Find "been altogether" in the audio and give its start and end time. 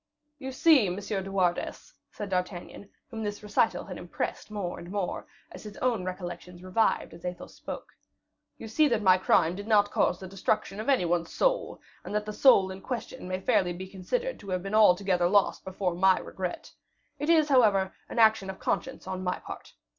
14.63-15.29